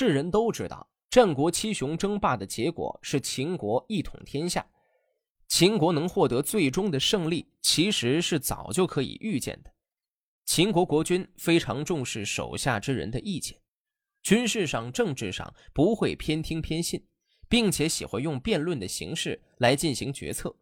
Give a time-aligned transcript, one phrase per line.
[0.00, 4.66] 世人都知道，战国七雄争霸的结果是秦国一统天下。
[5.46, 9.70] 秦国能获得最终的胜利，其实是早就可以预见的。
[10.46, 13.60] 秦国国君非常重视手下之人的意见，
[14.22, 17.06] 军事上、政治上不会偏听偏信，
[17.46, 20.56] 并且喜欢用辩论的形式来进行决策。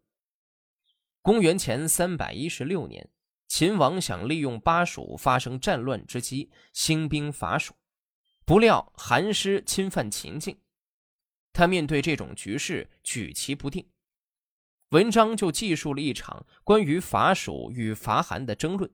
[1.21, 3.09] 公元前三百一十六年，
[3.47, 7.73] 秦王想利用巴蜀发生战乱之机，兴兵伐蜀，
[8.49, 10.57] 不料韩师侵犯秦境，
[11.53, 13.87] 他面对这种局势举棋不定。
[14.89, 18.91] 文章就记述了一场关于伐蜀与伐韩的争论。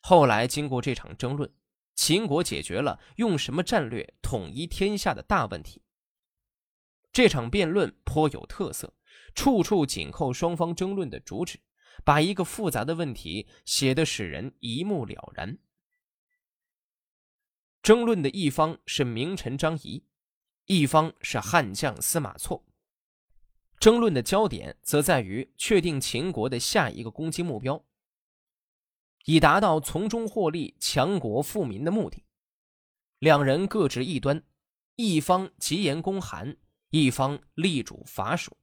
[0.00, 1.54] 后来经过这场争论，
[1.94, 5.80] 秦国解决了用什么战略统一天下的大问题。
[7.12, 8.92] 这场辩论颇有特色，
[9.36, 11.60] 处处紧扣双方争论的主旨，
[12.04, 15.56] 把一个复杂的问题写得使人一目了然。
[17.82, 20.04] 争论的一方是名臣张仪，
[20.66, 22.64] 一方是悍将司马错。
[23.80, 27.84] 争论的焦点则在于确定秦国的下一个攻击目标，
[29.24, 32.24] 以达到从中获利、强国富民的目的。
[33.20, 34.42] 两人各执一端，
[34.96, 36.56] 一方急言攻韩，
[36.90, 38.56] 一方力主伐蜀。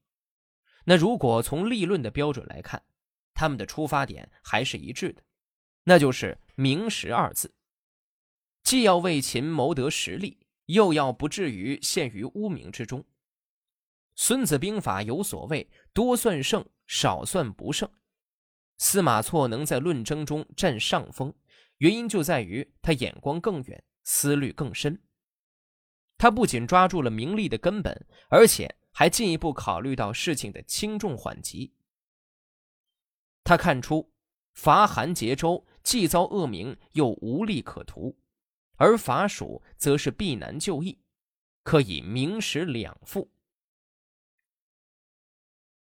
[0.84, 2.84] 那如果从立论的标准来看，
[3.34, 5.24] 他们的出发点还是一致的，
[5.84, 7.54] 那就是“明实”二字，
[8.66, 13.06] 既要为秦谋得实力，又要不至于陷于污名之中。
[14.16, 17.88] 孙子兵法有所谓“多算胜，少算不胜”。
[18.80, 21.32] 司马错能在论争中占上风，
[21.78, 25.00] 原因就在于他眼光更远，思虑更深。
[26.18, 31.72] 他不仅抓住了名利的根本，而且还进一步考虑到事情的轻重缓急。
[33.44, 34.12] 他看出，
[34.54, 38.18] 伐韩结周既遭恶名，又无利可图；
[38.78, 40.98] 而伐蜀则是避难就易，
[41.64, 43.32] 可以名实两副。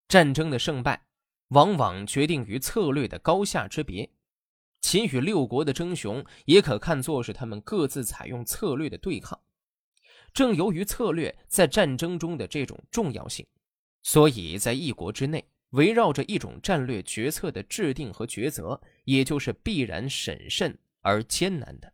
[0.08, 1.04] 战争的胜败，
[1.48, 4.08] 往往决定于策略的高下之别。
[4.80, 9.38] 秦与六国的争雄，也可看作是他们各自采用策略的对抗。
[10.32, 13.44] 正由于策略在战争中的这种重要性，
[14.02, 21.92] 所以在一国之内，围绕着一种战略决策的制定和抉择，也就是必然审慎而艰难的。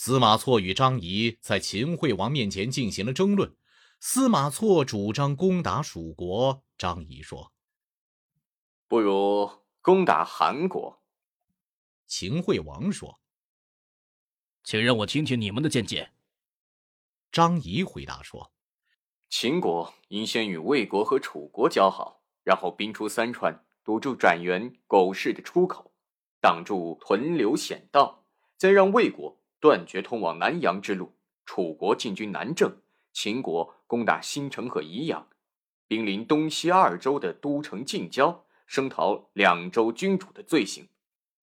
[0.00, 3.56] 司马错与张仪在秦惠王面前进行了争论。
[3.98, 6.62] 司马错主张攻打蜀国。
[6.78, 7.52] 张仪说
[8.86, 9.50] ：“不如
[9.82, 11.02] 攻打韩国。”
[12.06, 13.18] 秦惠王说
[14.62, 16.12] ：“请让我听听你们的见解。”
[17.32, 18.52] 张仪回答说
[19.28, 25.92] ：“秦国应先与魏国和楚国交好，然后兵出三川，堵住转元、狗市的出口，
[26.40, 28.24] 挡住屯留险道，
[28.56, 32.76] 再让魏国断绝通往南阳之路，楚国进军南郑，
[33.12, 35.28] 秦国攻打新城和宜阳。”
[35.88, 40.86] 兵临东西二州的都城近郊，声讨两州君主的罪行，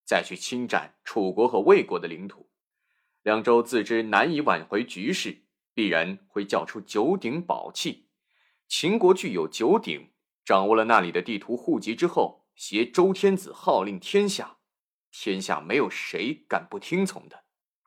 [0.06, 2.48] 再去侵占楚国和魏国的领土，
[3.24, 8.06] 两州自知难以挽回局势，必然会叫出九鼎宝器。
[8.68, 10.12] 秦国具有九鼎，
[10.46, 14.58] 掌握了那里的地图户籍之后，挟周天子号令天下，
[15.12, 17.45] 天下没有谁敢不听从的，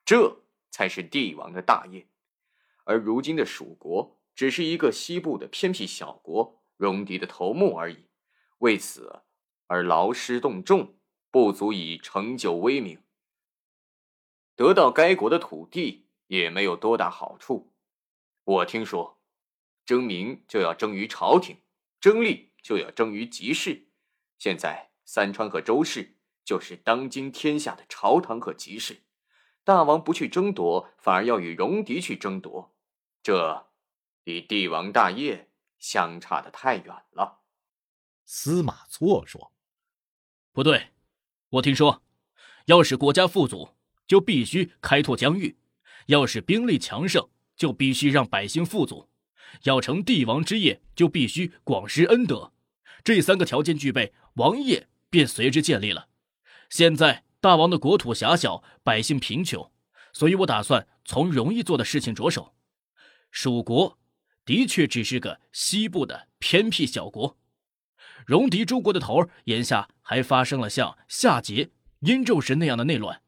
[0.09, 2.07] 这才是帝王的大业。
[2.83, 4.15] 而如今的蜀国。
[4.33, 8.05] 只是一个西部的偏僻小国，戎狄的头目而已，
[8.59, 9.23] 为此
[9.67, 10.97] 而劳师动众，
[11.29, 13.03] 不足以成就威名。
[14.55, 17.73] 得到该国的土地也没有多大好处。
[18.45, 19.21] 我听说，
[19.85, 21.57] 争名就要争于朝廷，
[21.99, 23.89] 争利就要争于集市。
[24.37, 26.15] 现在三川和周氏
[26.45, 29.01] 就是当今天下的朝堂和集市，
[29.69, 32.73] 大王不去争夺，反而要与戎狄去争夺，
[33.21, 33.67] 这。
[34.23, 37.41] 离帝王大业相差的太远了。
[38.25, 39.53] 司马错说
[40.51, 40.87] ：“不对，
[41.49, 42.01] 我听说，
[42.65, 43.75] 要使国家富足，
[44.07, 45.55] 就必须开拓疆域；
[46.07, 49.07] 要使兵力强盛，就必须让百姓富足；
[49.65, 52.53] 要成帝王之业，就必须广施恩德。
[53.03, 56.09] 这三个条件具备，王业便随之建立了。
[56.71, 59.71] 现在大王的国土狭小，百姓贫穷，
[60.13, 62.53] 所以我打算从容易做的事情着手。
[63.31, 63.97] 蜀国。”
[64.45, 67.37] 的确只是个西部的偏僻小国，
[68.25, 71.69] 戎狄诸国的头眼下还发生了像夏桀、
[71.99, 73.21] 殷纣时那样的内乱，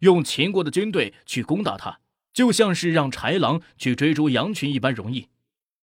[0.00, 2.00] 用秦国的军队去攻打他，
[2.32, 5.28] 就像是让豺狼去追逐羊群一般容易。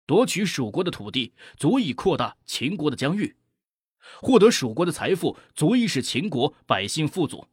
[0.05, 3.37] 夺取蜀国的土地，足以扩大秦国的疆域；
[4.21, 7.47] 获得蜀国的财富，足以使秦国百姓富足。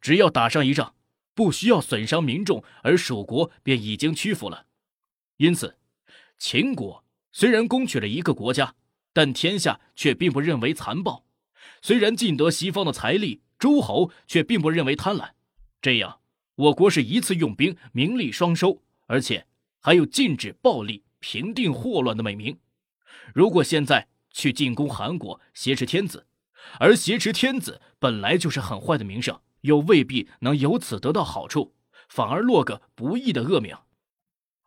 [0.00, 0.94] 只要打上一仗，
[1.34, 4.66] 不需要损伤民众，而蜀国便已经屈服了。
[5.36, 5.76] 因此，
[6.38, 8.74] 秦国虽然攻取了一个国家，
[9.12, 11.24] 但天下却并不认为残暴；
[11.80, 15.30] 虽然尽得西方的财力，诸侯却并不认为贪婪。
[15.80, 16.20] 这样，
[16.54, 19.46] 我国是一次用兵，名利双收，而且
[19.80, 22.58] 还有禁止暴力、平定祸乱的美名。
[23.34, 26.26] 如果现在去进攻韩国，挟持天子，
[26.80, 29.40] 而挟持天子本来就是很坏的名声。
[29.62, 31.76] 又未必能由此得到好处，
[32.08, 33.76] 反而落个不义的恶名。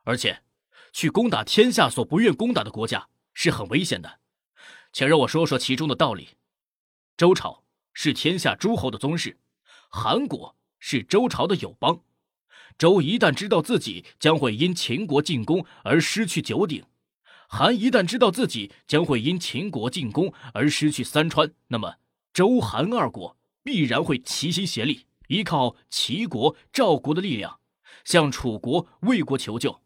[0.05, 0.41] 而且，
[0.93, 4.19] 去攻打天下所不愿攻打的国家是很危险的。
[4.93, 6.37] 请让我说说其中的道理。
[7.17, 9.37] 周朝是天下诸侯的宗室，
[9.89, 11.99] 韩国是周朝的友邦。
[12.77, 16.85] 周一旦知道自己将会因秦国进攻而失去九鼎，
[17.47, 21.95] 韩一旦知道自己将会因秦国进攻而失去三川，那么
[22.33, 23.37] 周韩二国。
[23.65, 27.59] 必然会齐心协力，依靠齐国、赵国的力量，
[28.03, 29.81] 向楚国、魏国求救。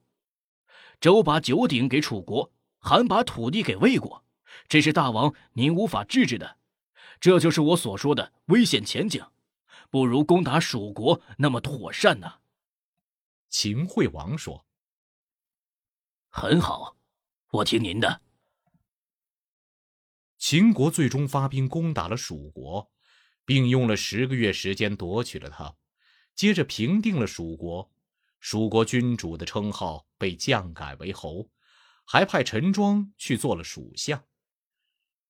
[0.99, 4.25] 周把九鼎给楚国，韩把土地给魏国，
[4.67, 6.57] 这是大王您无法制止的。
[7.21, 9.25] 这就是我所说的危险前景，
[9.89, 12.39] 不如攻打蜀国那么妥善呢。
[13.47, 14.65] 秦惠王说
[16.27, 16.97] ：“很好，
[17.51, 18.21] 我听您的。”
[20.37, 22.91] 秦国最终发兵攻打了蜀国。
[23.49, 25.75] 并用了十个月时间夺取了它，
[26.35, 27.91] 接着平定了蜀国，
[28.39, 31.49] 蜀国君主的称号被降改为侯，
[32.05, 34.23] 还派陈庄去做了蜀相。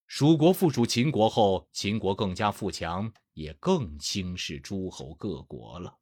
[0.06, 5.99] 蜀国附属秦国后，秦国更加富强，也更轻视诸侯各国了。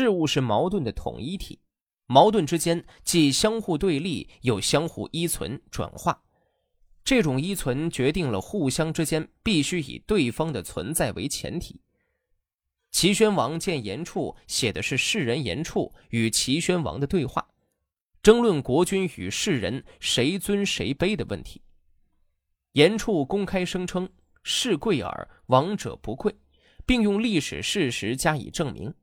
[0.00, 1.60] 事物是矛盾的统一体，
[2.06, 6.22] 矛盾之间既相互对立，又相互依存转化。
[7.04, 11.82] 这种依存决定了互相之间必须以对方的存在为前提。
[12.90, 17.46] 齐宣王见严处写的是世人严处与齐宣王的对话，
[18.22, 21.60] 争论国君与世人谁尊谁卑的问题。
[22.72, 24.08] 严处公开声称
[24.42, 26.34] “士贵耳，王者不贵”，
[26.86, 28.94] 并用历史事实加以证明。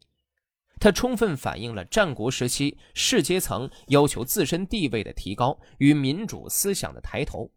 [0.80, 7.52] 他充分反映了战国时期士阶层要求自身地位的提高与民主思想的抬头。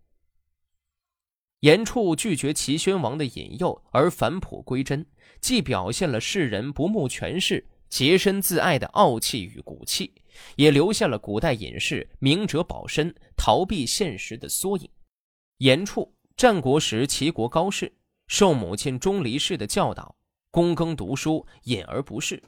[1.60, 5.06] 严处拒绝齐宣王的引诱而返璞归真，
[5.42, 10.14] 既表现了世人不慕权势、洁身自爱的傲气与骨气，
[10.56, 14.88] 也留下了古代隐士明哲保身、逃避现实的缩影。
[15.58, 17.92] 严处战国时齐国高士，
[18.26, 20.16] 受母亲钟离氏的教导，
[20.50, 22.42] 躬耕读书，隐而不仕，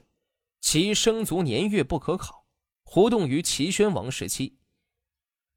[0.63, 2.45] 其生卒年月不可考，
[2.85, 4.57] 活动于齐宣王时期。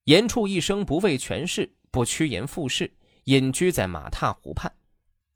[0.05, 2.93] 严处一生不畏权势，不趋炎附势。
[3.25, 4.73] 隐居在马踏湖畔，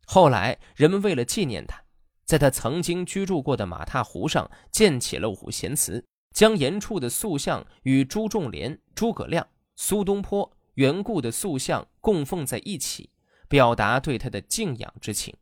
[0.07, 1.83] 后来人们为了纪念他，
[2.25, 13.11] 在他曾经居住过的马踏湖上建起了五贤祠，将严处的塑像与朱仲连、诸葛亮、苏东坡、袁固的塑像供奉在一起，
[13.49, 15.33] 表达对他的敬仰之情。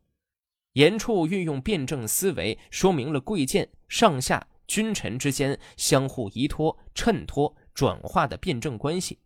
[0.73, 9.19] 严处运用辩证思维，说明了贵贱、上下、君臣之间相互依托、衬托、转化的辩证关系。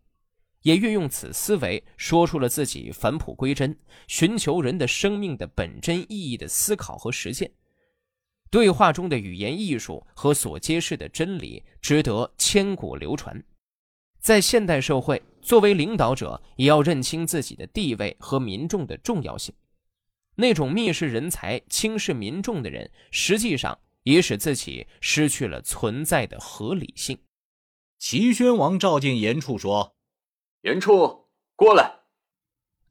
[0.62, 3.78] 也运用此思维，说出了自己返璞归真、
[4.08, 7.52] 寻求人的生命的本真意义的思考和实践。
[8.50, 13.44] 对话中的语言艺术和所揭示的真理，值得千古流传。
[14.20, 19.54] 在现代社会，作为领导者，也要认清自己的地位和民众的重要性。
[20.36, 27.22] 那种蔑视人才、轻视民众的人，实际上也使自己失去了存在的合理性。
[27.98, 29.94] 齐宣王召见严处说。
[30.62, 32.00] 严处，过来。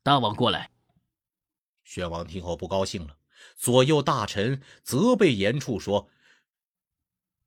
[0.04, 0.70] 大王过来。
[1.84, 3.18] 宣王听后不高兴了，
[3.56, 6.10] 左右大臣责备严处说：“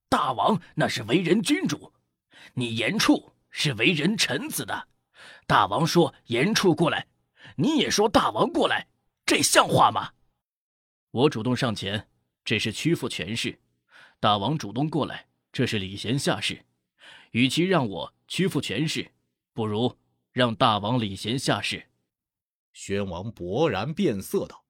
[0.08, 1.92] 大王那是为人君主，
[2.54, 4.88] 你严处是为人臣子的。
[5.46, 7.08] 大王说严处过来，
[7.56, 8.88] 你也说大王过来，
[9.24, 10.12] 这像话吗？
[11.10, 12.08] 我主动上前，
[12.46, 13.58] 这是屈服权势；
[14.18, 16.64] 大王主动过来，这是礼贤下士。
[17.32, 19.12] 与其让我屈服权势，
[19.52, 19.98] 不如……”
[20.36, 21.88] 让大王礼贤下士。
[22.74, 24.66] 宣王勃然变色道：“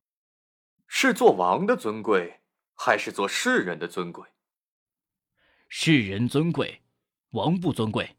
[0.86, 2.40] 是做王的尊贵，
[2.72, 4.28] 还是做世人的尊贵？
[5.68, 6.82] 世人尊贵，
[7.30, 8.16] 王不尊贵。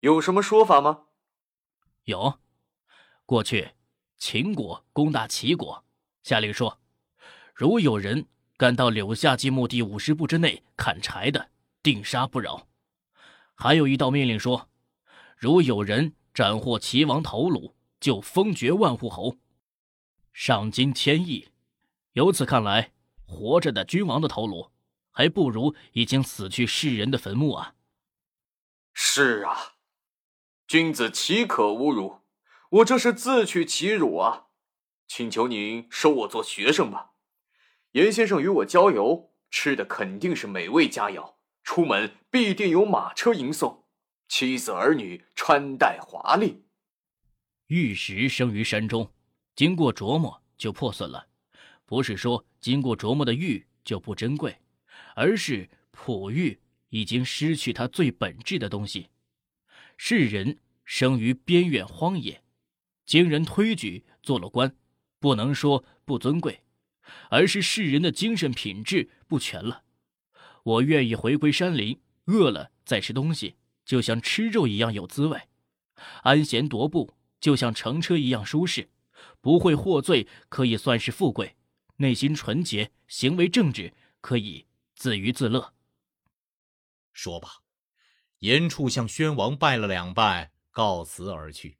[0.00, 1.08] 有什么说法吗？
[2.04, 2.40] 有。
[3.26, 3.72] 过去
[4.16, 5.84] 秦国攻打齐国，
[6.22, 6.80] 下令说，
[7.54, 8.26] 如有人
[8.60, 11.48] 敢到柳下祭墓地五十步之内砍柴的，
[11.82, 12.68] 定杀不饶。
[13.54, 14.68] 还有一道命令说，
[15.38, 16.12] 如有人。
[16.32, 19.38] 斩获齐王头颅，就封爵万户侯。
[20.32, 21.48] 赏金千亿。
[22.12, 22.92] 由此看来，
[23.24, 24.70] 活着的君王的头颅，
[25.10, 27.74] 还不如已经死去世人的坟墓啊！
[28.92, 29.74] 是啊，
[30.68, 32.20] 君子岂可侮辱？
[32.70, 34.46] 我这是自取其辱啊！
[35.08, 37.09] 请求您收我做学生吧。
[37.92, 43.84] 严先生与我郊游，吃的肯定是美味佳肴，出门必定有马车迎送，
[44.28, 46.62] 妻子儿女穿戴华丽。
[47.66, 49.10] 玉石生于山中，
[49.56, 51.26] 经过琢磨就破损了。
[51.84, 54.56] 不是说经过琢磨的玉就不珍贵，
[55.16, 59.08] 而是璞玉已经失去它最本质的东西。
[59.96, 62.40] 世人生于边远荒野，
[63.04, 64.76] 经人推举做了官，
[65.18, 66.62] 不能说不尊贵，
[67.30, 69.84] 而是世人的精神品质不全了。
[70.62, 75.38] 我愿意回归山林，饿了再吃东西，就像吃肉一样有滋味；
[76.22, 78.84] 安闲踱步，就像乘车一样舒适；
[79.40, 81.56] 不会获罪，可以算是富贵。
[81.96, 85.74] 内心纯洁，行为正直，可以自娱自乐。
[87.12, 87.48] 说罢，
[88.38, 91.78] 严处向宣王拜了两拜，告辞而去。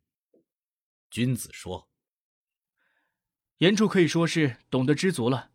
[1.10, 1.88] 君子说
[3.61, 5.50] ：“严处可以说是懂得知足了，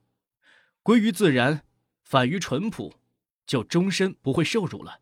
[0.84, 1.64] 归于自然，
[2.04, 3.00] 反于淳朴，
[3.48, 5.02] 就终身不会受辱了。”